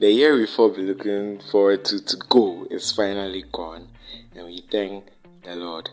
The 0.00 0.10
year 0.10 0.34
we've 0.34 0.58
all 0.58 0.70
been 0.70 0.86
looking 0.86 1.40
forward 1.40 1.84
to 1.84 2.02
to 2.02 2.16
go 2.30 2.66
is 2.70 2.90
finally 2.90 3.44
gone, 3.52 3.86
and 4.34 4.46
we 4.46 4.64
thank 4.72 5.04
the 5.44 5.54
Lord. 5.56 5.90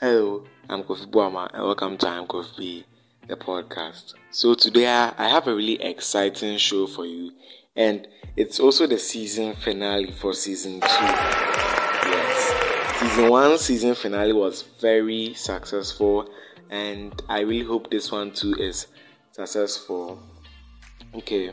Hello, 0.00 0.42
I'm 0.68 0.82
Kofi 0.82 1.06
Buama, 1.08 1.48
and 1.54 1.62
welcome 1.62 1.96
to 1.98 2.08
I'm 2.08 2.26
Kofi, 2.26 2.82
the 3.28 3.36
podcast. 3.36 4.14
So 4.32 4.54
today 4.54 4.88
I 4.88 5.28
have 5.28 5.46
a 5.46 5.54
really 5.54 5.80
exciting 5.80 6.58
show 6.58 6.88
for 6.88 7.06
you, 7.06 7.30
and 7.76 8.08
it's 8.36 8.58
also 8.58 8.88
the 8.88 8.98
season 8.98 9.54
finale 9.54 10.10
for 10.10 10.32
season 10.32 10.80
two. 10.80 11.04
Yes, 12.10 12.98
season 12.98 13.30
one 13.30 13.56
season 13.58 13.94
finale 13.94 14.32
was 14.32 14.62
very 14.80 15.32
successful, 15.34 16.28
and 16.70 17.22
I 17.28 17.42
really 17.42 17.64
hope 17.64 17.88
this 17.88 18.10
one 18.10 18.32
too 18.32 18.56
is 18.58 18.88
successful. 19.30 20.18
Okay, 21.14 21.52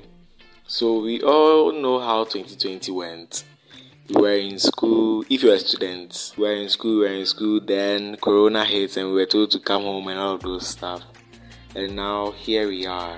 so 0.72 1.00
we 1.00 1.22
all 1.22 1.74
know 1.74 2.00
how 2.00 2.24
2020 2.24 2.94
went. 2.94 3.44
We 4.08 4.22
were 4.22 4.36
in 4.36 4.58
school, 4.58 5.26
if 5.30 5.44
you 5.44 5.52
are 5.52 5.56
a 5.56 5.60
student, 5.60 6.34
we 6.38 6.44
were 6.44 6.56
in 6.56 6.70
school, 6.70 7.00
we 7.00 7.10
were 7.10 7.14
in 7.14 7.26
school, 7.26 7.60
then 7.60 8.16
Corona 8.16 8.64
hit 8.64 8.96
and 8.96 9.10
we 9.10 9.16
were 9.16 9.26
told 9.26 9.52
to 9.52 9.60
come 9.60 9.82
home 9.82 10.08
and 10.08 10.18
all 10.18 10.36
of 10.36 10.42
those 10.44 10.66
stuff. 10.66 11.04
And 11.76 11.98
now 11.98 12.32
here 12.32 12.70
we 12.70 12.86
are. 12.86 13.18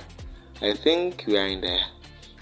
I 0.63 0.73
think 0.73 1.25
we 1.27 1.37
are 1.37 1.45
in 1.45 1.61
the, 1.61 1.77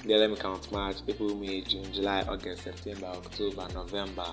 yeah, 0.05 0.15
let 0.15 0.29
me 0.29 0.37
count 0.37 0.71
March, 0.71 0.95
April, 1.05 1.35
May, 1.35 1.59
June, 1.59 1.91
July, 1.91 2.21
August, 2.21 2.63
September, 2.63 3.07
October, 3.07 3.67
November, 3.73 4.27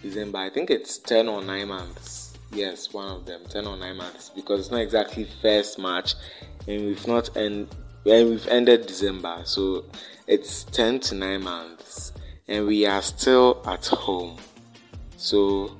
December. 0.00 0.38
I 0.38 0.48
think 0.48 0.70
it's 0.70 0.96
10 1.00 1.28
or 1.28 1.42
9 1.44 1.68
months. 1.68 2.38
Yes, 2.50 2.94
one 2.94 3.08
of 3.14 3.26
them, 3.26 3.42
10 3.50 3.66
or 3.66 3.76
9 3.76 3.94
months, 3.94 4.30
because 4.34 4.60
it's 4.60 4.70
not 4.70 4.80
exactly 4.80 5.28
first 5.42 5.78
March 5.78 6.14
and 6.66 6.86
we've 6.86 7.06
not 7.06 7.36
end 7.36 7.68
and 8.06 8.28
we've 8.28 8.46
ended 8.48 8.86
December, 8.86 9.40
so 9.44 9.84
it's 10.26 10.64
10 10.64 11.00
to 11.00 11.14
9 11.14 11.42
months, 11.42 12.12
and 12.48 12.66
we 12.66 12.86
are 12.86 13.02
still 13.02 13.62
at 13.66 13.86
home. 13.86 14.38
So 15.16 15.76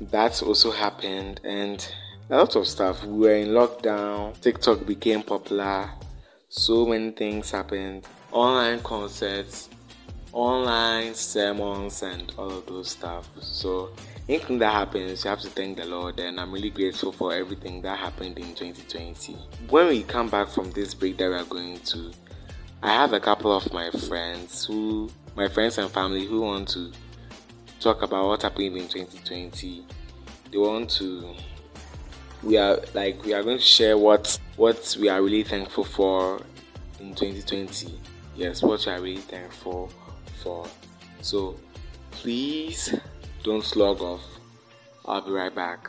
that's 0.00 0.42
also 0.42 0.70
happened, 0.70 1.40
and 1.44 1.86
a 2.30 2.38
lot 2.38 2.56
of 2.56 2.66
stuff. 2.66 3.04
We 3.04 3.18
were 3.18 3.34
in 3.34 3.48
lockdown, 3.48 4.40
TikTok 4.40 4.86
became 4.86 5.22
popular, 5.22 5.90
so 6.48 6.86
many 6.86 7.10
things 7.12 7.50
happened, 7.50 8.06
online 8.32 8.80
concerts, 8.80 9.68
online 10.32 11.14
sermons, 11.14 12.02
and 12.02 12.32
all 12.36 12.50
of 12.50 12.66
those 12.66 12.90
stuff. 12.90 13.28
So 13.40 13.90
anything 14.28 14.58
that 14.58 14.72
happens, 14.72 15.24
you 15.24 15.30
have 15.30 15.40
to 15.40 15.50
thank 15.50 15.76
the 15.76 15.84
Lord, 15.84 16.18
and 16.18 16.40
I'm 16.40 16.52
really 16.52 16.70
grateful 16.70 17.12
for 17.12 17.32
everything 17.32 17.82
that 17.82 17.98
happened 17.98 18.38
in 18.38 18.54
2020. 18.54 19.36
When 19.68 19.88
we 19.88 20.02
come 20.02 20.28
back 20.28 20.48
from 20.48 20.72
this 20.72 20.92
break 20.94 21.18
that 21.18 21.28
we 21.28 21.34
are 21.36 21.44
going 21.44 21.78
to, 21.78 22.12
I 22.84 22.88
have 22.88 23.14
a 23.14 23.18
couple 23.18 23.50
of 23.50 23.72
my 23.72 23.88
friends 23.88 24.66
who, 24.66 25.10
my 25.34 25.48
friends 25.48 25.78
and 25.78 25.90
family, 25.90 26.26
who 26.26 26.42
want 26.42 26.68
to 26.68 26.92
talk 27.80 28.02
about 28.02 28.26
what 28.26 28.42
happened 28.42 28.76
in 28.76 28.88
2020. 28.88 29.86
They 30.52 30.58
want 30.58 30.90
to, 30.90 31.34
we 32.42 32.58
are 32.58 32.78
like, 32.92 33.24
we 33.24 33.32
are 33.32 33.42
going 33.42 33.56
to 33.56 33.64
share 33.64 33.96
what 33.96 34.38
what 34.56 34.98
we 35.00 35.08
are 35.08 35.22
really 35.22 35.44
thankful 35.44 35.84
for 35.84 36.42
in 37.00 37.14
2020. 37.14 37.98
Yes, 38.36 38.62
what 38.62 38.84
we 38.84 38.92
are 38.92 39.00
really 39.00 39.16
thankful 39.16 39.90
for. 40.42 40.66
So, 41.22 41.58
please 42.10 42.94
don't 43.42 43.64
slog 43.64 44.02
off. 44.02 44.24
I'll 45.06 45.22
be 45.22 45.30
right 45.30 45.54
back. 45.54 45.88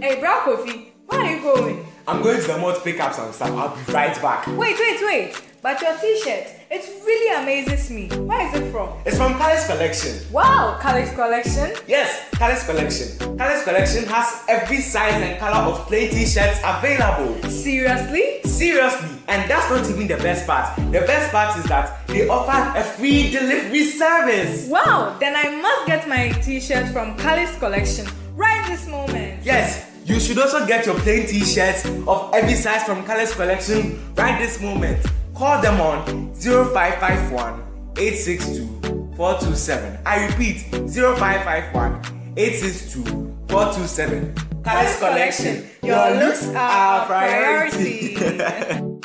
Hey, 0.00 0.18
Bra 0.20 0.40
Kofi, 0.40 0.92
where 1.06 1.20
are 1.20 1.36
you 1.36 1.42
going? 1.42 1.87
I'm 2.08 2.22
going 2.22 2.40
to 2.40 2.46
the 2.46 2.56
mall 2.56 2.72
to 2.72 2.80
pick 2.80 2.98
up 3.00 3.12
some 3.12 3.30
stuff. 3.34 3.50
I'll 3.50 3.76
be 3.76 3.92
right 3.92 4.14
back. 4.22 4.46
Wait, 4.46 4.78
wait, 4.78 5.00
wait. 5.02 5.42
But 5.60 5.78
your 5.82 5.94
t-shirt, 5.98 6.46
it 6.70 7.04
really 7.04 7.42
amazes 7.42 7.90
me. 7.90 8.08
Where 8.08 8.48
is 8.48 8.62
it 8.62 8.72
from? 8.72 8.88
It's 9.04 9.18
from 9.18 9.34
Calais 9.34 9.62
Collection. 9.66 10.32
Wow, 10.32 10.78
Calais 10.80 11.12
Collection? 11.14 11.74
Yes, 11.86 12.30
Calais 12.32 12.64
Collection. 12.64 13.36
Calais 13.36 13.62
Collection 13.64 14.04
has 14.06 14.42
every 14.48 14.80
size 14.80 15.20
and 15.20 15.38
color 15.38 15.70
of 15.70 15.86
plain 15.86 16.08
t-shirts 16.10 16.60
available. 16.64 17.50
Seriously? 17.50 18.40
Seriously. 18.44 19.08
And 19.28 19.50
that's 19.50 19.68
not 19.68 19.90
even 19.90 20.06
the 20.06 20.16
best 20.16 20.46
part. 20.46 20.76
The 20.76 21.00
best 21.00 21.30
part 21.30 21.58
is 21.58 21.64
that 21.64 22.06
they 22.06 22.26
offer 22.26 22.78
a 22.78 22.82
free 22.82 23.30
delivery 23.30 23.84
service. 23.84 24.66
Wow, 24.68 25.14
then 25.20 25.36
I 25.36 25.60
must 25.60 25.86
get 25.86 26.08
my 26.08 26.30
t-shirt 26.40 26.88
from 26.88 27.18
Calais 27.18 27.54
Collection 27.58 28.06
right 28.34 28.66
this 28.66 28.86
moment. 28.86 29.44
Yes, 29.44 29.84
you 30.08 30.18
should 30.18 30.38
also 30.38 30.66
get 30.66 30.86
your 30.86 30.94
plain 31.00 31.26
t-shirts 31.26 31.84
of 31.84 32.30
every 32.32 32.54
size 32.54 32.82
from 32.84 33.04
Calais 33.04 33.30
Collection 33.32 34.14
right 34.14 34.40
this 34.40 34.60
moment. 34.60 35.04
Call 35.34 35.60
them 35.60 35.80
on 35.80 36.32
0551 36.34 37.62
862 37.98 39.14
427. 39.16 39.98
I 40.06 40.26
repeat 40.26 40.60
0551 40.90 42.34
862 42.36 43.04
427. 43.48 44.34
Calais 44.64 44.96
Collection, 44.98 45.66
your 45.82 46.10
looks 46.16 46.48
are 46.48 46.56
our 46.56 47.06
priority. 47.06 48.14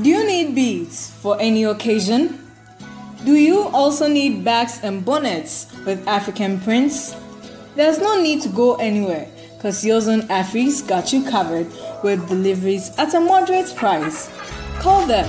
Do 0.00 0.08
you 0.08 0.26
need 0.26 0.54
beads 0.54 1.10
for 1.20 1.38
any 1.40 1.64
occasion? 1.64 2.39
Do 3.24 3.34
you 3.34 3.68
also 3.68 4.08
need 4.08 4.44
bags 4.44 4.80
and 4.82 5.04
bonnets 5.04 5.66
with 5.84 6.06
African 6.08 6.58
prints? 6.58 7.14
There's 7.76 7.98
no 7.98 8.20
need 8.20 8.40
to 8.42 8.48
go 8.48 8.76
anywhere 8.76 9.28
because 9.56 9.84
Yozon 9.84 10.22
Afris 10.28 10.86
got 10.86 11.12
you 11.12 11.22
covered 11.28 11.66
with 12.02 12.26
deliveries 12.28 12.90
at 12.96 13.12
a 13.12 13.20
moderate 13.20 13.76
price. 13.76 14.30
Call 14.78 15.06
them 15.06 15.28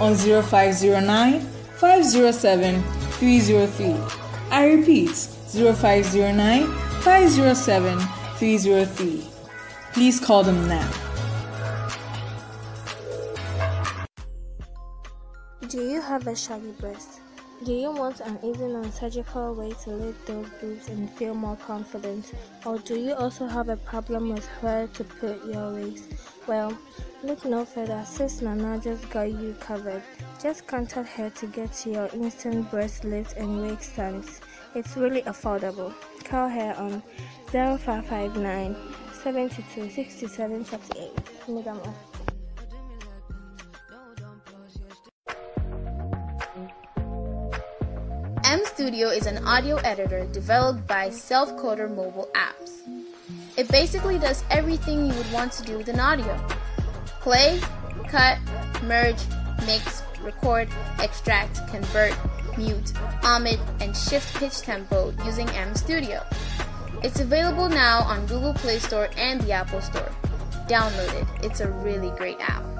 on 0.00 0.14
0509 0.14 1.40
507 1.78 2.82
303. 2.82 3.96
I 4.52 4.66
repeat 4.66 5.10
0509 5.10 6.66
507 7.02 7.98
303. 8.38 9.26
Please 9.92 10.20
call 10.20 10.44
them 10.44 10.68
now. 10.68 10.88
Do 15.68 15.80
you 15.80 16.00
have 16.00 16.26
a 16.28 16.36
shaggy 16.36 16.70
breast? 16.78 17.21
Do 17.64 17.72
you 17.72 17.92
want 17.92 18.18
an 18.18 18.40
easy 18.42 18.66
non-surgical 18.66 19.54
way 19.54 19.72
to 19.84 19.90
lift 19.90 20.26
those 20.26 20.48
boobs 20.60 20.88
and 20.88 21.08
feel 21.10 21.32
more 21.32 21.54
confident? 21.54 22.32
Or 22.66 22.78
do 22.78 22.98
you 22.98 23.14
also 23.14 23.46
have 23.46 23.68
a 23.68 23.76
problem 23.76 24.30
with 24.30 24.44
where 24.62 24.88
to 24.88 25.04
put 25.04 25.44
your 25.44 25.72
waist? 25.72 26.12
Well, 26.48 26.76
look 27.22 27.44
no 27.44 27.64
further, 27.64 28.02
Sis 28.04 28.42
Nana 28.42 28.80
just 28.80 29.08
got 29.10 29.30
you 29.30 29.54
covered. 29.60 30.02
Just 30.42 30.66
contact 30.66 31.10
her 31.10 31.30
to 31.30 31.46
get 31.46 31.86
your 31.86 32.08
instant 32.12 32.68
breast 32.68 33.04
lift 33.04 33.36
and 33.36 33.62
waist 33.62 33.92
stands. 33.92 34.40
It's 34.74 34.96
really 34.96 35.22
affordable. 35.22 35.94
Call 36.24 36.48
her 36.48 36.74
on 36.76 37.00
0559 37.52 38.74
72 39.22 39.88
67 39.88 40.64
48. 40.64 42.11
Studio 48.74 49.08
is 49.08 49.26
an 49.26 49.46
audio 49.46 49.76
editor 49.76 50.24
developed 50.32 50.86
by 50.86 51.10
Self-Coder 51.10 51.94
Mobile 51.94 52.30
Apps. 52.34 52.80
It 53.58 53.68
basically 53.68 54.18
does 54.18 54.44
everything 54.50 55.04
you 55.04 55.14
would 55.14 55.30
want 55.30 55.52
to 55.52 55.62
do 55.62 55.76
with 55.76 55.88
an 55.88 56.00
audio. 56.00 56.34
Play, 57.20 57.60
cut, 58.08 58.38
merge, 58.84 59.20
mix, 59.66 60.02
record, 60.22 60.68
extract, 61.00 61.60
convert, 61.68 62.16
mute, 62.56 62.94
omit, 63.22 63.60
and 63.80 63.94
shift 63.94 64.34
pitch 64.36 64.62
tempo 64.62 65.12
using 65.26 65.50
M 65.50 65.74
Studio. 65.74 66.24
It's 67.02 67.20
available 67.20 67.68
now 67.68 68.00
on 68.00 68.26
Google 68.26 68.54
Play 68.54 68.78
Store 68.78 69.10
and 69.18 69.38
the 69.42 69.52
Apple 69.52 69.82
Store. 69.82 70.10
Download 70.66 71.20
it. 71.20 71.44
It's 71.44 71.60
a 71.60 71.70
really 71.70 72.10
great 72.16 72.40
app. 72.40 72.71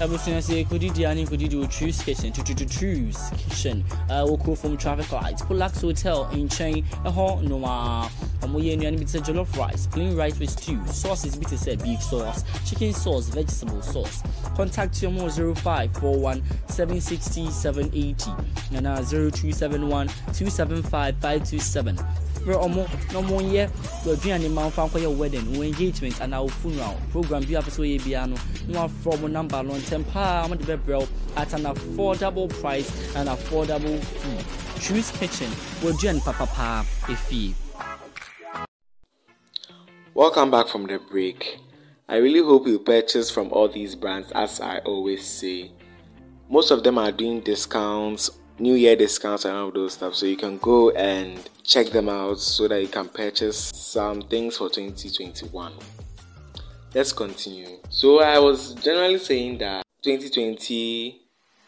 Abusua 0.00 0.40
sɛ 0.42 0.66
kɔdidi 0.66 1.04
a 1.08 1.14
ne 1.14 1.24
nkɔdidi 1.24 1.54
wɔ 1.54 1.70
trees 1.70 2.02
kitchen? 2.02 2.32
Tututu 2.32 2.66
trees 2.68 3.16
kitchen. 3.38 3.84
Uh, 4.10 4.24
wɔkuro 4.26 4.58
from 4.58 4.76
traffic 4.76 5.10
light 5.12 5.38
polax 5.38 5.80
hotel 5.80 6.28
in 6.32 6.48
nkyɛn 6.48 6.84
ɛhɔ 7.04 7.42
noa 7.48 8.10
ɔmoyɛ 8.40 8.76
nnuane 8.76 8.98
bi 8.98 9.04
te 9.04 9.18
sɛ 9.18 9.24
jollof 9.24 9.56
rice 9.56 9.86
plain 9.86 10.16
rice 10.16 10.36
with 10.40 10.50
stew 10.50 10.80
sauces 10.88 11.36
bi 11.36 11.44
te 11.44 11.76
beef 11.76 12.02
sauce 12.02 12.42
chicken 12.66 12.92
sauce 12.92 13.28
vegetable 13.28 13.80
sauce. 13.82 14.22
Contact 14.56 15.00
your 15.00 15.12
more 15.12 15.30
0541 15.30 16.42
760 16.66 17.50
780 17.50 18.30
and 18.76 18.86
uh, 18.88 19.00
0271 19.00 20.08
275 20.08 21.14
527 21.20 21.96
frɛ 22.44 22.60
ɔmo 22.60 22.84
na 23.12 23.20
ɔmo 23.20 23.40
nyɛ 23.40 23.70
aduane 24.04 24.50
ma 24.50 24.68
mfa 24.68 24.88
nkɔyɛ 24.90 25.16
wedding 25.16 25.46
wɔ 25.54 25.66
engagement 25.68 26.14
anaa 26.20 26.44
wɔ 26.44 26.50
funeral 26.50 26.96
program. 27.10 27.42
Bi 27.44 27.54
a 27.54 27.62
pɛ 27.62 27.70
sɛ 27.70 27.80
ɔyɛ 27.86 28.00
biara 28.02 28.26
no 28.28 28.36
na 28.68 28.86
wafrɛ 28.86 29.12
ɔmo 29.16 29.30
number 29.30 29.62
no 29.62 29.74
ntɛm 29.74 30.04
paa 30.12 30.48
mode 30.48 30.60
bɛbrɛ 30.62 30.98
wo 31.00 31.08
at 31.36 31.52
an 31.52 31.64
affordable 31.64 32.48
price 32.60 32.90
and 33.16 33.28
affordable 33.28 33.98
fee 34.00 34.64
Chuchu's 34.80 35.10
Kitchen 35.12 35.50
with 35.82 35.98
Jen 35.98 36.20
Papa 36.20 36.84
Ifi. 37.06 37.54
Welcome 40.12 40.50
back 40.50 40.68
from 40.68 40.86
the 40.86 40.98
break. 40.98 41.58
I 42.08 42.16
really 42.16 42.40
hope 42.40 42.66
you 42.66 42.78
purchase 42.78 43.30
from 43.30 43.50
all 43.50 43.68
these 43.68 43.94
brands 43.94 44.30
as 44.32 44.60
I 44.60 44.78
always 44.80 45.26
say. 45.26 45.72
Most 46.50 46.70
of 46.70 46.84
them 46.84 46.98
are 46.98 47.10
doing 47.10 47.40
discounts, 47.40 48.30
New 48.58 48.74
Year 48.74 48.94
discounts 48.94 49.44
and 49.46 49.56
all 49.56 49.70
those 49.70 49.94
stuff. 49.94 50.14
So 50.14 50.26
you 50.26 50.36
can 50.36 50.58
go 50.58 50.90
and 50.90 51.40
check 51.62 51.86
them 51.88 52.08
out 52.08 52.38
so 52.38 52.68
that 52.68 52.82
you 52.82 52.88
can 52.88 53.08
purchase 53.08 53.72
some 53.74 54.22
things 54.22 54.58
for 54.58 54.68
2021. 54.68 55.72
Let's 56.94 57.12
continue. 57.12 57.80
So 57.88 58.20
I 58.20 58.38
was 58.38 58.74
generally 58.74 59.18
saying 59.18 59.58
that 59.58 59.82
2020 60.02 61.22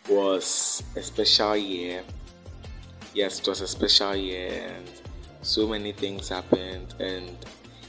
was 0.08 0.84
a 0.94 1.02
special 1.02 1.56
year. 1.56 2.05
Yes, 3.12 3.40
it 3.40 3.49
was 3.49 3.61
a 3.61 3.67
special 3.67 4.14
year 4.14 4.69
and 4.69 4.88
so 5.43 5.67
many 5.67 5.90
things 5.90 6.28
happened 6.28 6.94
and 7.00 7.37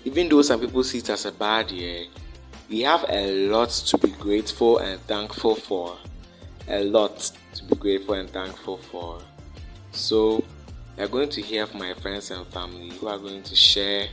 even 0.03 0.29
though 0.29 0.41
some 0.41 0.59
people 0.61 0.83
see 0.83 0.97
it 0.97 1.11
as 1.11 1.25
a 1.25 1.31
bad 1.31 1.69
year, 1.69 2.05
we 2.69 2.81
have 2.81 3.05
a 3.07 3.47
lot 3.47 3.69
to 3.69 3.97
be 3.99 4.09
grateful 4.13 4.79
and 4.79 4.99
thankful 5.01 5.53
for. 5.53 5.95
A 6.69 6.83
lot 6.85 7.31
to 7.53 7.63
be 7.65 7.75
grateful 7.75 8.15
and 8.15 8.27
thankful 8.31 8.77
for. 8.77 9.21
So, 9.91 10.43
we 10.97 11.03
are 11.03 11.07
going 11.07 11.29
to 11.29 11.41
hear 11.43 11.67
from 11.67 11.81
my 11.81 11.93
friends 11.93 12.31
and 12.31 12.47
family 12.47 12.89
who 12.97 13.07
are 13.07 13.19
going 13.19 13.43
to 13.43 13.55
share 13.55 14.07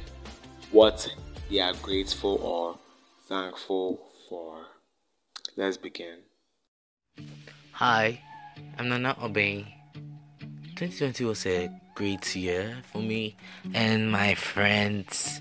what 0.73 1.09
they 1.51 1.61
are 1.61 1.73
grateful 1.75 2.39
or 2.43 2.79
thankful 3.27 4.01
for. 4.29 4.67
Let's 5.57 5.77
begin. 5.77 6.19
Hi, 7.73 8.21
I'm 8.79 8.89
Nana 8.89 9.17
Obey. 9.23 9.75
2020 10.77 11.25
was 11.25 11.47
a 11.47 11.71
great 11.95 12.35
year 12.37 12.77
for 12.93 12.99
me 12.99 13.37
and 13.73 14.11
my 14.11 14.35
friends 14.35 15.41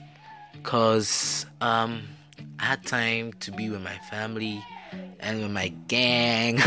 because 0.53 1.45
um, 1.59 2.03
I 2.59 2.65
had 2.65 2.85
time 2.85 3.33
to 3.41 3.51
be 3.51 3.69
with 3.69 3.81
my 3.81 3.97
family 4.09 4.63
and 5.19 5.41
with 5.41 5.51
my 5.51 5.69
gang 5.88 6.62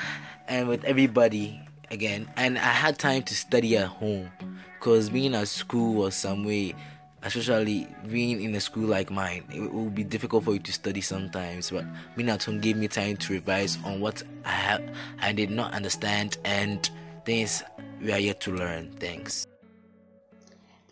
and 0.48 0.68
with 0.68 0.84
everybody 0.84 1.60
again. 1.90 2.28
And 2.36 2.56
I 2.56 2.72
had 2.72 2.98
time 2.98 3.22
to 3.24 3.34
study 3.34 3.76
at 3.78 3.88
home 3.88 4.30
because 4.78 5.10
being 5.10 5.34
at 5.34 5.48
school 5.48 5.94
was 5.94 6.14
some 6.14 6.44
way, 6.44 6.74
especially 7.22 7.86
being 8.10 8.42
in 8.42 8.54
a 8.54 8.60
school 8.60 8.86
like 8.88 9.10
mine, 9.10 9.44
it, 9.52 9.72
will 9.72 9.90
be 9.90 10.04
difficult 10.04 10.44
for 10.44 10.52
you 10.54 10.58
to 10.58 10.72
study 10.72 11.00
sometimes. 11.00 11.70
But 11.70 11.84
being 12.16 12.28
at 12.28 12.42
home 12.42 12.60
gave 12.60 12.76
me 12.76 12.88
time 12.88 13.16
to 13.18 13.32
revise 13.34 13.78
on 13.84 14.00
what 14.00 14.22
I 14.44 14.50
have 14.50 14.82
I 15.20 15.32
did 15.32 15.50
not 15.50 15.72
understand 15.72 16.38
and 16.44 16.88
things 17.24 17.62
we 18.00 18.12
are 18.12 18.18
yet 18.18 18.40
to 18.40 18.52
learn. 18.52 18.92
Thanks. 18.98 19.46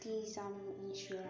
Please, 0.00 0.38
I'm 0.38 0.55
Inshura. 0.88 1.27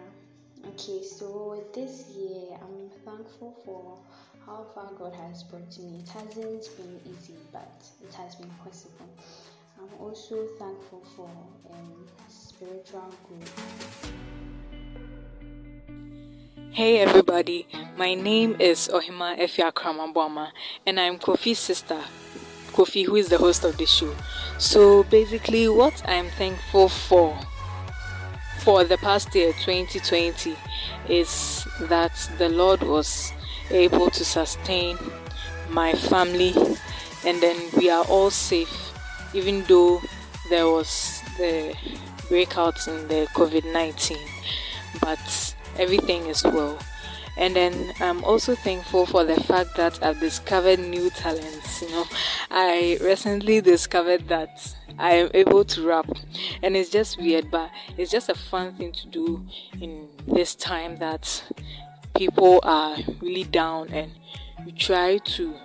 Okay, 0.67 1.03
so 1.03 1.63
this 1.73 2.09
year 2.15 2.57
I'm 2.61 2.89
thankful 3.03 3.57
for 3.65 3.97
how 4.45 4.65
far 4.75 4.91
God 4.97 5.13
has 5.15 5.43
brought 5.43 5.77
me. 5.79 5.99
It 6.03 6.09
hasn't 6.09 6.77
been 6.77 6.99
easy, 7.05 7.35
but 7.51 7.83
it 8.03 8.13
has 8.13 8.35
been 8.35 8.49
possible. 8.63 9.09
I'm 9.79 9.89
also 9.99 10.45
thankful 10.59 11.03
for 11.15 11.29
um, 11.71 12.07
spiritual 12.29 13.11
growth. 13.27 14.10
Hey 16.73 16.99
everybody, 16.99 17.67
my 17.97 18.13
name 18.13 18.55
is 18.57 18.89
Ohima 18.93 19.37
Efia 19.37 19.73
Kramabwama 19.73 20.51
and 20.85 21.01
I'm 21.01 21.19
Kofi's 21.19 21.59
sister, 21.59 21.99
Kofi, 22.71 23.05
who 23.05 23.17
is 23.17 23.27
the 23.27 23.37
host 23.37 23.65
of 23.65 23.75
the 23.75 23.85
show. 23.85 24.15
So 24.57 25.03
basically, 25.03 25.67
what 25.67 26.01
I'm 26.07 26.29
thankful 26.29 26.87
for 26.87 27.37
for 28.59 28.85
the 28.85 28.97
past 28.99 29.35
year 29.35 29.51
2020 29.51 30.55
is 31.09 31.67
that 31.81 32.13
the 32.37 32.47
Lord 32.47 32.83
was 32.83 33.33
able 33.69 34.09
to 34.09 34.23
sustain 34.23 34.97
my 35.69 35.91
family 35.91 36.53
and 37.25 37.41
then 37.41 37.69
we 37.77 37.89
are 37.89 38.05
all 38.05 38.29
safe 38.29 38.93
even 39.33 39.65
though 39.65 40.01
there 40.49 40.67
was 40.67 41.21
the 41.37 41.75
breakout 42.29 42.87
in 42.87 43.09
the 43.09 43.27
COVID-19 43.33 44.17
but 45.01 45.53
everything 45.77 46.25
is 46.27 46.43
well 46.43 46.77
and 47.37 47.55
then 47.55 47.93
I'm 47.99 48.23
also 48.23 48.55
thankful 48.55 49.05
for 49.05 49.23
the 49.23 49.39
fact 49.41 49.75
that 49.77 50.03
I've 50.03 50.19
discovered 50.19 50.79
new 50.79 51.09
talents. 51.09 51.81
You 51.81 51.89
know, 51.89 52.05
I 52.49 52.97
recently 53.01 53.61
discovered 53.61 54.27
that 54.27 54.75
I 54.99 55.13
am 55.13 55.31
able 55.33 55.63
to 55.65 55.87
rap, 55.87 56.09
and 56.61 56.75
it's 56.75 56.89
just 56.89 57.17
weird, 57.17 57.49
but 57.49 57.71
it's 57.97 58.11
just 58.11 58.29
a 58.29 58.35
fun 58.35 58.75
thing 58.75 58.91
to 58.91 59.07
do 59.07 59.45
in 59.79 60.07
this 60.27 60.55
time 60.55 60.97
that 60.97 61.43
people 62.15 62.59
are 62.63 62.97
really 63.21 63.45
down, 63.45 63.89
and 63.93 64.11
you 64.65 64.73
try 64.73 65.17
to 65.17 65.55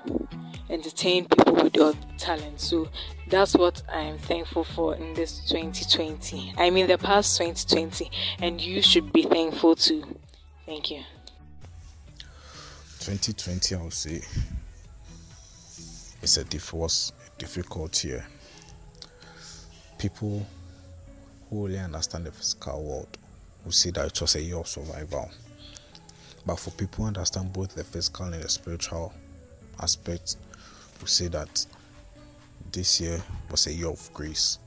entertain 0.71 1.27
people 1.27 1.55
with 1.57 1.77
your 1.77 1.95
talent. 2.17 2.61
So 2.61 2.89
that's 3.29 3.55
what 3.55 3.83
I'm 3.89 4.19
thankful 4.19 4.65
for 4.65 4.95
in 4.95 5.15
this 5.15 5.41
2020. 5.49 6.55
I 6.57 6.71
mean, 6.71 6.87
the 6.87 6.99
past 6.99 7.37
2020, 7.39 8.11
and 8.41 8.61
you 8.61 8.83
should 8.83 9.13
be 9.13 9.23
thankful 9.23 9.75
too. 9.75 10.19
Thank 10.65 10.91
you. 10.91 11.03
2020, 13.01 13.75
I 13.75 13.83
would 13.83 13.93
say, 13.93 14.23
it's 16.23 16.37
a 16.37 16.41
a 16.41 17.39
difficult 17.39 18.05
year. 18.05 18.27
People 19.99 20.47
who 21.49 21.67
really 21.67 21.79
understand 21.79 22.27
the 22.27 22.33
physical 22.33 22.83
world 22.83 23.19
will 23.65 23.73
say 23.73 23.91
that 23.91 24.07
it 24.07 24.21
was 24.21 24.35
a 24.35 24.43
year 24.43 24.57
of 24.57 24.69
survival. 24.69 25.31
But 26.45 26.59
for 26.59 26.71
people 26.71 27.05
who 27.05 27.09
understand 27.09 27.53
both 27.53 27.75
the 27.75 27.85
physical 27.85 28.27
and 28.27 28.43
the 28.43 28.49
spiritual 28.49 29.13
aspects, 29.81 30.37
will 31.01 31.09
say 31.09 31.29
that 31.29 31.67
this 32.77 33.01
year 33.01 33.19
was 33.51 33.67
a 33.69 33.73
year 33.73 33.89
of 33.89 34.11
grace. 34.13 34.59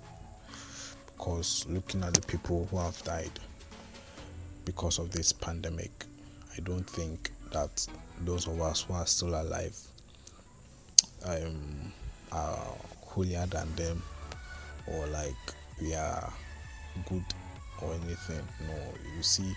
Because 1.16 1.64
looking 1.70 2.04
at 2.04 2.16
the 2.16 2.22
people 2.22 2.68
who 2.72 2.78
have 2.78 3.00
died 3.04 3.40
because 4.66 4.98
of 4.98 5.12
this 5.12 5.32
pandemic, 5.32 5.92
I 6.58 6.62
don't 6.62 6.90
think 6.90 7.30
that 7.52 7.88
those 8.26 8.48
of 8.48 8.60
us 8.62 8.82
who 8.82 8.96
are 8.96 9.06
still 9.06 9.40
alive 9.40 9.78
um, 11.24 11.94
are 12.32 12.58
holier 13.06 13.46
than 13.46 13.76
them 13.76 14.02
or 14.88 15.06
like 15.08 15.36
we 15.80 15.94
are 15.94 16.34
good 17.08 17.26
or 17.80 17.94
anything. 17.94 18.42
No, 18.68 18.74
you 19.16 19.22
see, 19.22 19.54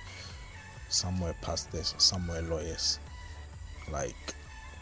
somewhere 0.91 1.35
pastors, 1.41 1.95
somewhere 1.97 2.43
lawyers, 2.43 2.99
like 3.91 4.35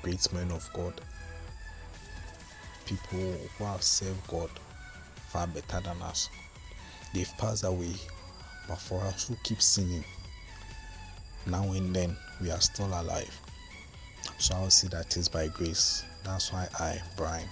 great 0.02 0.32
men 0.32 0.50
of 0.50 0.68
God, 0.74 1.00
people 2.90 3.38
who 3.56 3.64
have 3.64 3.82
served 3.82 4.26
God 4.26 4.50
far 5.28 5.46
better 5.46 5.80
than 5.80 6.02
us. 6.02 6.28
They've 7.14 7.32
passed 7.38 7.62
away, 7.64 7.94
but 8.68 8.78
for 8.78 9.00
us 9.02 9.28
who 9.28 9.36
keep 9.44 9.62
singing, 9.62 10.04
now 11.46 11.62
and 11.72 11.94
then 11.94 12.16
we 12.40 12.50
are 12.50 12.60
still 12.60 12.88
alive. 12.88 13.40
So 14.38 14.56
I'll 14.56 14.70
say 14.70 14.88
that 14.88 15.16
is 15.16 15.28
by 15.28 15.46
grace. 15.48 16.04
That's 16.24 16.52
why 16.52 16.68
I, 16.80 17.00
Brian, 17.16 17.46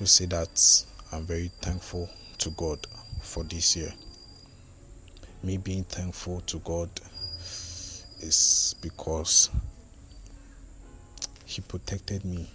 will 0.00 0.06
say 0.06 0.24
that 0.26 0.84
I'm 1.12 1.24
very 1.24 1.50
thankful 1.60 2.08
to 2.38 2.50
God 2.50 2.86
for 3.20 3.44
this 3.44 3.76
year. 3.76 3.92
Me 5.42 5.58
being 5.58 5.84
thankful 5.84 6.40
to 6.42 6.58
God 6.60 6.88
is 8.20 8.74
because 8.80 9.50
He 11.44 11.60
protected 11.60 12.24
me, 12.24 12.48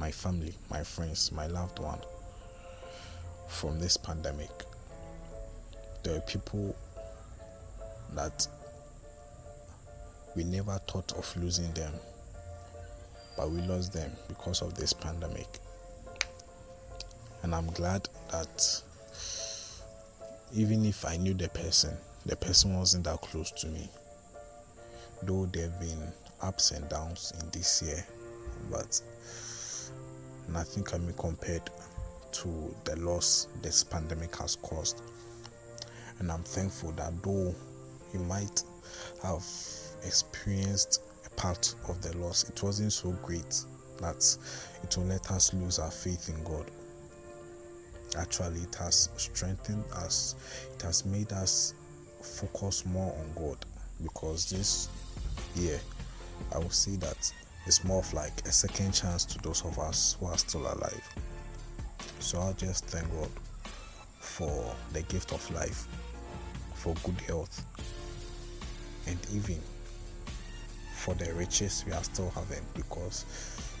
my 0.00 0.10
family, 0.10 0.54
my 0.70 0.82
friends, 0.82 1.30
my 1.30 1.46
loved 1.46 1.78
one 1.78 1.98
from 3.48 3.78
this 3.78 3.98
pandemic. 3.98 4.50
There 6.02 6.16
are 6.16 6.20
people 6.20 6.74
that 8.14 8.46
we 10.34 10.44
never 10.44 10.80
thought 10.88 11.12
of 11.12 11.36
losing 11.36 11.70
them, 11.74 11.92
but 13.36 13.50
we 13.50 13.60
lost 13.60 13.92
them 13.92 14.10
because 14.26 14.62
of 14.62 14.74
this 14.74 14.94
pandemic. 14.94 15.58
And 17.42 17.54
I'm 17.54 17.66
glad 17.72 18.08
that 18.32 18.82
even 20.54 20.86
if 20.86 21.04
I 21.04 21.18
knew 21.18 21.34
the 21.34 21.50
person, 21.50 21.94
the 22.24 22.36
person 22.36 22.78
wasn't 22.78 23.04
that 23.04 23.20
close 23.20 23.50
to 23.50 23.66
me. 23.66 23.90
Though 25.22 25.44
there 25.44 25.68
have 25.68 25.78
been 25.78 26.10
ups 26.40 26.70
and 26.70 26.88
downs 26.88 27.34
in 27.38 27.50
this 27.50 27.82
year, 27.82 28.02
but 28.70 28.98
nothing 30.50 30.82
can 30.84 31.06
be 31.06 31.12
compared 31.18 31.70
to 32.32 32.74
the 32.84 32.96
loss 32.96 33.48
this 33.62 33.82
pandemic 33.84 34.36
has 34.36 34.56
caused. 34.56 35.02
And 36.18 36.30
I'm 36.30 36.42
thankful 36.42 36.92
that 36.92 37.22
though 37.22 37.54
you 38.12 38.20
might 38.20 38.62
have 39.22 39.44
experienced 40.04 41.02
a 41.26 41.30
part 41.30 41.74
of 41.88 42.00
the 42.02 42.16
loss, 42.18 42.48
it 42.48 42.62
wasn't 42.62 42.92
so 42.92 43.10
great 43.22 43.64
that 44.00 44.36
it 44.82 44.96
will 44.96 45.04
let 45.04 45.30
us 45.30 45.52
lose 45.54 45.78
our 45.78 45.90
faith 45.90 46.28
in 46.28 46.42
God. 46.44 46.70
actually 48.18 48.60
it 48.60 48.74
has 48.74 49.08
strengthened 49.16 49.84
us 49.94 50.34
it 50.74 50.82
has 50.82 51.04
made 51.04 51.32
us 51.32 51.74
focus 52.22 52.84
more 52.86 53.14
on 53.18 53.32
god 53.34 53.56
because 54.02 54.50
this 54.50 54.88
year 55.54 55.78
i 56.54 56.58
will 56.58 56.70
say 56.70 56.96
that 56.96 57.32
it's 57.66 57.84
more 57.84 57.98
of 57.98 58.12
like 58.14 58.32
a 58.46 58.52
second 58.52 58.92
chance 58.92 59.24
to 59.24 59.38
those 59.38 59.64
of 59.64 59.78
us 59.78 60.16
who 60.18 60.26
are 60.26 60.38
still 60.38 60.62
alive 60.62 61.14
so 62.18 62.40
i 62.40 62.52
just 62.52 62.86
thank 62.86 63.08
god 63.12 63.30
for 64.18 64.74
the 64.92 65.02
gift 65.02 65.32
of 65.32 65.50
life 65.52 65.86
for 66.74 66.94
good 67.04 67.20
health 67.22 67.64
and 69.06 69.18
even 69.34 69.58
for 70.94 71.14
the 71.14 71.32
riches 71.34 71.84
we 71.86 71.92
are 71.92 72.04
still 72.04 72.30
having 72.30 72.62
because 72.74 73.24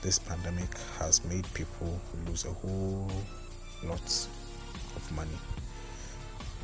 this 0.02 0.18
pandemic 0.18 0.68
has 0.98 1.22
made 1.26 1.46
people 1.52 2.00
lose 2.26 2.46
a 2.46 2.52
whole 2.52 3.10
lot 3.84 4.28
of 4.96 5.12
money. 5.14 5.38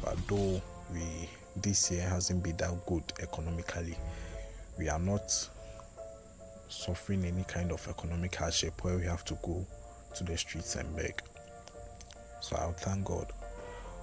But 0.03 0.17
though 0.27 0.61
we 0.93 1.29
this 1.57 1.91
year 1.91 2.09
hasn't 2.09 2.43
been 2.43 2.57
that 2.57 2.87
good 2.87 3.05
economically, 3.21 3.97
we 4.79 4.89
are 4.89 4.99
not 4.99 5.49
suffering 6.69 7.25
any 7.25 7.45
kind 7.45 7.73
of 7.73 7.87
economic 7.89 8.35
hardship 8.35 8.85
where 8.85 8.97
we 8.97 9.05
have 9.05 9.25
to 9.27 9.39
go 9.43 9.67
to 10.15 10.25
the 10.25 10.37
streets 10.37 10.77
and 10.77 10.95
beg. 10.97 11.21
So 12.41 12.57
I'll 12.57 12.73
thank 12.73 13.05
God 13.05 13.33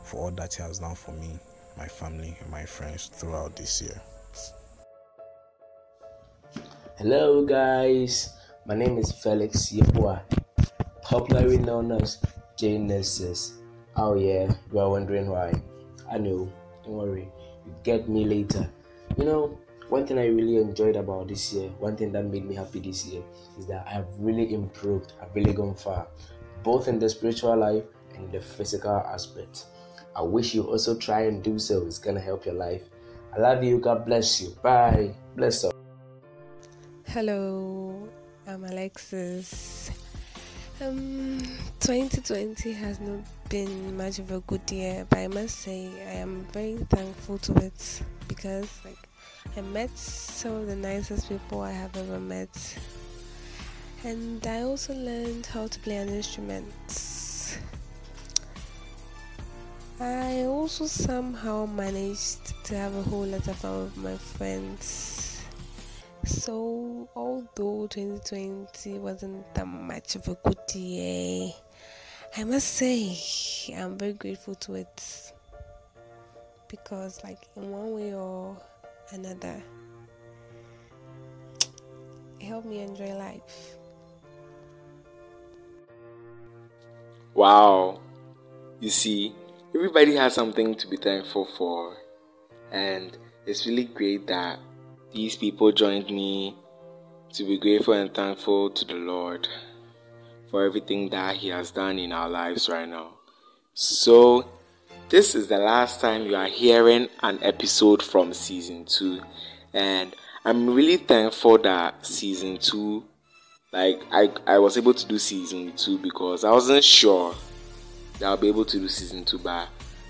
for 0.04 0.26
all 0.26 0.32
that 0.32 0.54
He 0.54 0.64
has 0.64 0.80
done 0.80 0.96
for 0.96 1.12
me, 1.12 1.40
my 1.78 1.88
family, 1.88 2.38
and 2.42 2.50
my 2.52 2.66
friends 2.66 3.08
throughout 3.08 3.56
this 3.56 3.82
year. 3.82 4.02
Hello, 6.98 7.46
guys. 7.46 8.34
My 8.66 8.76
name 8.76 8.98
is 8.98 9.12
Felix 9.12 9.72
Yepua, 9.74 10.22
popularly 11.02 11.58
known 11.58 11.92
as 11.92 12.20
Genesis. 12.58 13.54
Oh, 13.96 14.16
yeah, 14.16 14.54
you 14.72 14.80
are 14.80 14.90
wondering 14.90 15.28
why. 15.28 15.54
I 16.10 16.18
know, 16.18 16.52
don't 16.84 16.94
worry, 16.94 17.28
you 17.66 17.76
get 17.84 18.08
me 18.08 18.26
later. 18.26 18.70
You 19.18 19.26
know, 19.26 19.60
one 19.94 20.08
thing 20.08 20.18
I 20.18 20.26
really 20.26 20.58
enjoyed 20.58 20.96
about 20.96 21.28
this 21.28 21.54
year, 21.54 21.70
one 21.78 21.96
thing 21.96 22.12
that 22.14 22.26
made 22.26 22.46
me 22.46 22.56
happy 22.56 22.80
this 22.80 23.06
year, 23.06 23.22
is 23.60 23.68
that 23.68 23.86
I've 23.88 24.08
really 24.18 24.52
improved, 24.52 25.14
I've 25.22 25.36
really 25.36 25.54
gone 25.54 25.76
far, 25.76 26.08
both 26.64 26.88
in 26.88 26.98
the 26.98 27.08
spiritual 27.08 27.56
life 27.56 27.84
and 28.16 28.32
the 28.32 28.42
physical 28.42 28.96
aspect. 28.96 29.66
I 30.16 30.24
wish 30.24 30.56
you 30.56 30.64
also 30.64 30.98
try 30.98 31.26
and 31.26 31.44
do 31.44 31.60
so, 31.60 31.86
it's 31.86 32.00
gonna 32.00 32.20
help 32.20 32.44
your 32.44 32.56
life. 32.56 32.82
I 33.36 33.40
love 33.40 33.64
you, 33.64 33.78
God 33.78 34.04
bless 34.04 34.42
you. 34.42 34.58
Bye. 34.64 35.14
Bless 35.36 35.64
up. 35.64 35.76
Hello, 37.06 38.10
I'm 38.48 38.64
Alexis. 38.64 39.92
Um, 40.82 41.38
2020 41.82 42.74
has 42.74 43.00
not 43.00 43.20
been 43.48 43.96
much 43.96 44.18
of 44.18 44.32
a 44.32 44.40
good 44.40 44.72
year, 44.72 45.06
but 45.08 45.20
I 45.20 45.28
must 45.28 45.60
say 45.60 45.88
I 46.08 46.14
am 46.14 46.48
very 46.52 46.78
thankful 46.90 47.38
to 47.38 47.54
it 47.58 48.02
because, 48.28 48.68
like, 48.84 48.98
I 49.56 49.62
met 49.62 49.96
some 49.98 50.54
of 50.54 50.68
the 50.68 50.76
nicest 50.76 51.30
people 51.30 51.62
I 51.62 51.72
have 51.72 51.96
ever 51.96 52.20
met, 52.20 52.78
and 54.04 54.46
I 54.48 54.64
also 54.64 54.94
learned 54.94 55.46
how 55.46 55.68
to 55.68 55.80
play 55.80 55.98
an 55.98 56.10
instrument. 56.10 56.74
I 60.00 60.44
also 60.46 60.86
somehow 60.86 61.68
managed 61.68 62.66
to 62.66 62.76
have 62.76 62.96
a 62.96 63.04
whole 63.04 63.26
lot 63.26 63.48
of 63.48 63.56
fun 63.58 63.84
with 63.84 63.98
my 63.98 64.18
friends. 64.18 65.40
So, 66.26 67.08
although 67.16 67.88
2020 67.88 69.00
wasn't 69.00 69.54
that 69.54 69.68
much 69.68 70.16
of 70.16 70.28
a 70.28 70.36
good 70.36 70.74
year, 70.74 71.52
I 72.36 72.44
must 72.44 72.68
say 72.70 73.16
I'm 73.78 73.98
very 73.98 74.14
grateful 74.14 74.56
to 74.56 74.76
it. 74.76 75.34
Because, 76.68 77.24
like, 77.24 77.48
in 77.56 77.70
one 77.70 77.94
way 77.94 78.16
or 78.16 78.58
another, 79.14 79.64
Help 82.42 82.66
me 82.66 82.82
enjoy 82.82 83.14
life. 83.14 83.78
Wow. 87.34 88.02
You 88.82 88.90
see, 88.90 89.34
everybody 89.74 90.16
has 90.16 90.34
something 90.34 90.76
to 90.76 90.88
be 90.88 90.98
thankful 90.98 91.46
for, 91.58 91.96
and 92.70 93.18
it's 93.46 93.66
really 93.66 93.86
great 93.86 94.28
that 94.28 94.60
these 95.14 95.38
people 95.38 95.72
joined 95.72 96.08
me 96.08 96.58
to 97.32 97.46
be 97.46 97.58
grateful 97.58 97.94
and 97.94 98.14
thankful 98.14 98.70
to 98.72 98.84
the 98.84 98.96
Lord 98.96 99.48
for 100.52 100.66
everything 100.66 101.10
that 101.12 101.38
He 101.38 101.48
has 101.48 101.72
done 101.72 101.98
in 101.98 102.12
our 102.12 102.30
lives 102.30 102.68
right 102.68 102.90
now. 102.90 103.12
So, 103.74 104.46
this 105.10 105.36
is 105.36 105.48
the 105.48 105.58
last 105.58 106.02
time 106.02 106.26
you 106.26 106.36
are 106.36 106.48
hearing 106.48 107.08
an 107.22 107.40
episode 107.42 108.02
from 108.02 108.34
season 108.34 108.86
2, 108.86 109.22
and 109.74 110.16
I'm 110.46 110.74
really 110.74 110.98
thankful 110.98 111.58
that 111.60 112.06
season 112.06 112.58
2 112.58 113.04
like 113.74 114.02
I, 114.12 114.30
I 114.46 114.60
was 114.60 114.78
able 114.78 114.94
to 114.94 115.06
do 115.08 115.18
season 115.18 115.74
2 115.76 115.98
because 115.98 116.44
I 116.44 116.52
wasn't 116.52 116.84
sure 116.84 117.34
that 118.20 118.28
I'll 118.28 118.38
be 118.38 118.48
able 118.48 118.66
to 118.66 118.78
do 118.78 118.88
season 118.88 119.26
2 119.26 119.40
but 119.40 119.68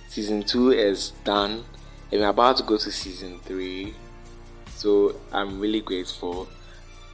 season 0.09 0.43
2 0.43 0.71
is 0.71 1.11
done. 1.23 1.63
And 2.11 2.21
we're 2.21 2.27
about 2.27 2.57
to 2.57 2.63
go 2.63 2.77
to 2.77 2.91
season 2.91 3.39
3 3.39 3.95
so 4.75 5.15
I'm 5.31 5.59
really 5.59 5.79
grateful. 5.79 6.47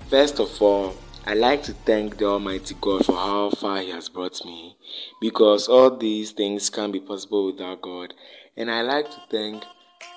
First 0.09 0.39
of 0.39 0.59
all, 0.59 0.95
I 1.25 1.33
like 1.33 1.63
to 1.63 1.73
thank 1.73 2.17
the 2.17 2.25
Almighty 2.25 2.75
God 2.79 3.05
for 3.05 3.15
how 3.15 3.49
far 3.51 3.79
He 3.81 3.91
has 3.91 4.09
brought 4.09 4.43
me 4.45 4.77
because 5.21 5.67
all 5.67 5.95
these 5.95 6.31
things 6.31 6.69
can't 6.69 6.93
be 6.93 6.99
possible 6.99 7.45
without 7.45 7.81
God. 7.81 8.13
And 8.55 8.71
I 8.71 8.81
like 8.81 9.11
to 9.11 9.21
thank 9.29 9.63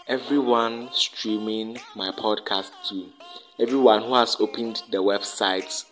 everyone 0.06 0.88
streaming 0.92 1.78
my 1.96 2.12
podcast 2.12 2.70
too, 2.88 3.10
everyone 3.60 4.02
who 4.02 4.14
has 4.14 4.36
opened 4.40 4.82
the 4.90 4.98
website, 4.98 5.84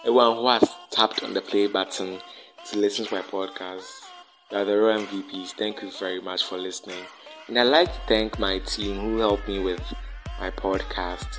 everyone 0.00 0.36
who 0.36 0.48
has 0.48 0.68
tapped 0.90 1.22
on 1.22 1.34
the 1.34 1.42
play 1.42 1.66
button 1.66 2.18
to 2.66 2.78
listen 2.78 3.04
to 3.04 3.14
my 3.14 3.22
podcast. 3.22 3.84
You 4.50 4.58
are 4.58 4.64
the 4.64 4.76
real 4.76 4.98
MVPs. 4.98 5.50
Thank 5.50 5.82
you 5.82 5.90
very 5.90 6.20
much 6.20 6.42
for 6.42 6.56
listening. 6.56 7.04
And 7.48 7.58
I'd 7.58 7.64
like 7.64 7.92
to 7.92 8.00
thank 8.08 8.38
my 8.38 8.58
team 8.60 8.98
who 8.98 9.18
helped 9.18 9.46
me 9.46 9.58
with 9.58 9.82
my 10.40 10.50
podcast. 10.50 11.38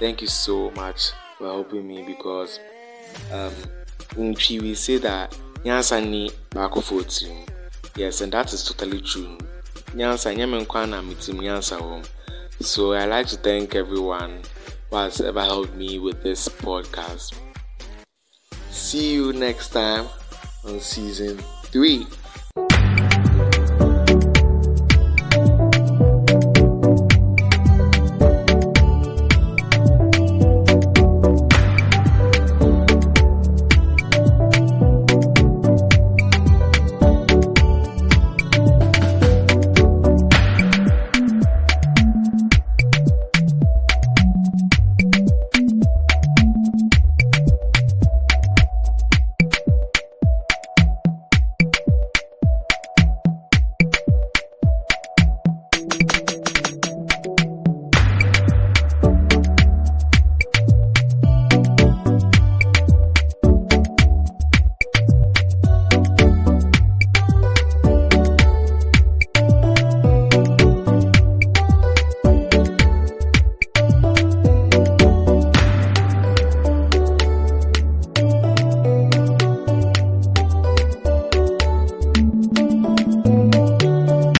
Thank 0.00 0.20
you 0.20 0.28
so 0.28 0.72
much 0.72 1.12
for 1.38 1.46
helping 1.46 1.86
me 1.86 2.02
because 2.02 2.60
um, 3.32 3.52
in 4.16 4.34
Twi 4.34 4.60
we 4.60 4.74
say 4.74 4.98
that 4.98 5.36
nyansa 5.64 6.00
ni 6.00 6.30
baako 6.50 6.82
for. 6.82 7.04
Yes, 7.96 8.20
and 8.22 8.32
that 8.32 8.52
is 8.52 8.64
totally 8.64 9.00
true. 9.00 9.38
Nyansa 9.94 10.34
nyame 10.34 10.60
nkwa 10.60 10.86
na 10.86 11.02
mitim 11.02 11.40
nyansa 11.40 11.76
home. 11.76 12.04
So 12.60 12.92
I 12.92 13.04
like 13.06 13.28
to 13.28 13.36
thank 13.36 13.74
everyone 13.74 14.42
who 14.90 14.96
has 14.96 15.20
ever 15.20 15.42
helped 15.42 15.74
me 15.74 15.98
with 15.98 16.22
this 16.22 16.48
podcast. 16.48 17.34
See 18.70 19.14
you 19.14 19.32
next 19.32 19.68
time 19.70 20.06
on 20.64 20.80
season 20.80 21.38
three. 21.64 22.06